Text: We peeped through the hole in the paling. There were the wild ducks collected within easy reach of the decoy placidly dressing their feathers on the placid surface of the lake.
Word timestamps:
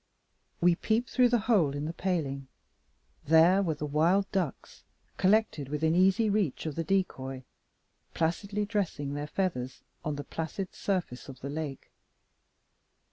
We 0.61 0.73
peeped 0.73 1.11
through 1.11 1.29
the 1.29 1.41
hole 1.45 1.75
in 1.75 1.85
the 1.85 1.93
paling. 1.93 2.47
There 3.25 3.61
were 3.61 3.75
the 3.75 3.85
wild 3.85 4.31
ducks 4.31 4.83
collected 5.17 5.69
within 5.69 5.93
easy 5.93 6.27
reach 6.27 6.65
of 6.65 6.73
the 6.73 6.83
decoy 6.83 7.43
placidly 8.15 8.65
dressing 8.65 9.13
their 9.13 9.27
feathers 9.27 9.83
on 10.03 10.15
the 10.15 10.23
placid 10.23 10.73
surface 10.73 11.29
of 11.29 11.41
the 11.41 11.51
lake. 11.51 11.91